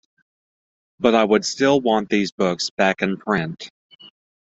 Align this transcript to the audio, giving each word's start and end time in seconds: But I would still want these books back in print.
But 0.99 1.13
I 1.13 1.23
would 1.23 1.45
still 1.45 1.79
want 1.79 2.09
these 2.09 2.31
books 2.31 2.71
back 2.71 3.03
in 3.03 3.17
print. 3.17 3.69